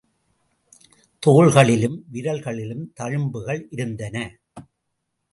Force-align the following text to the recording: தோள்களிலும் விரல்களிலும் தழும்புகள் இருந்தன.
தோள்களிலும் 1.23 1.97
விரல்களிலும் 2.13 2.87
தழும்புகள் 2.99 3.61
இருந்தன. 3.69 4.15